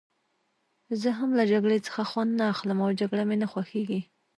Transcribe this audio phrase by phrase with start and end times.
[1.01, 4.01] زه هم له جګړې څخه خوند نه اخلم او جګړه مې نه خوښېږي.